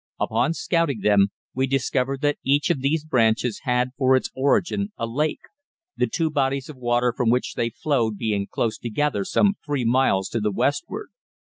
[0.19, 5.05] Upon scouting them, we discovered that each of these branches had for its origin a
[5.05, 5.41] lake,
[5.95, 10.27] the two bodies of water from which they flowed being close together some three miles
[10.29, 11.09] to the westward.